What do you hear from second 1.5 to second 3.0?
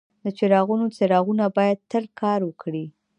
باید تل کار وکړي.